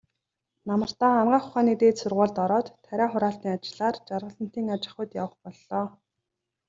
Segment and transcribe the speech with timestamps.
[0.69, 5.87] Намартаа Анагаах ухааны дээд сургуульд ороод, тариа хураалтын ажлаар Жаргалантын аж ахуйд явах боллоо.